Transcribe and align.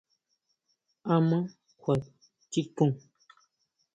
¿Áʼma 1.13 1.37
kjuachikun? 1.81 2.91